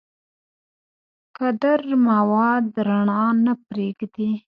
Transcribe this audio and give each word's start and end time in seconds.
کدر 1.37 1.81
مواد 2.07 2.65
رڼا 2.87 3.23
نه 3.45 3.53
پرېږدي. 3.67 4.31